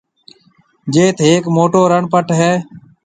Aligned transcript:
جيٿ 0.93 1.15
هيڪ 1.27 1.43
موٽو 1.57 1.81
رڻ 1.91 2.03
پَٽ 2.13 2.27
هتو۔ 2.39 2.51